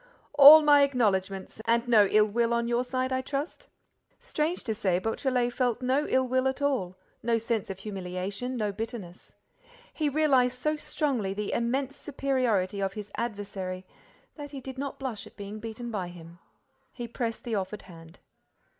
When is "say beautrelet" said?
4.73-5.53